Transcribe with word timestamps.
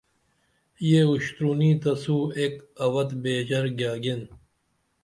یے 0.87 0.99
اُشتُرنی 1.09 1.71
تسو 1.81 2.17
ایک 2.37 2.55
اوت 2.85 3.09
بیژر 3.21 3.65
گیاگین 3.77 4.21